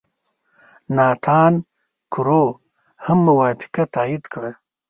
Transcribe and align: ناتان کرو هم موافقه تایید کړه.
ناتان 0.95 1.53
کرو 2.13 2.43
هم 3.05 3.17
موافقه 3.27 3.83
تایید 3.95 4.23
کړه. 4.33 4.51